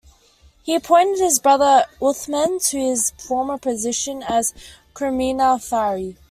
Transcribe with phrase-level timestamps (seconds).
[0.63, 4.51] He appointed his brother Uthman to his former position as
[4.95, 6.17] Kurmina-fari.